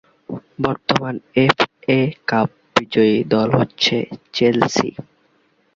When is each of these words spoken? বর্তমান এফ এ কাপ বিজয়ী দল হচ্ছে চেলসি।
বর্তমান 0.59 1.15
এফ 1.37 1.57
এ 1.89 1.99
কাপ 2.27 2.49
বিজয়ী 2.75 3.15
দল 3.33 3.49
হচ্ছে 3.59 3.95
চেলসি। 4.33 4.89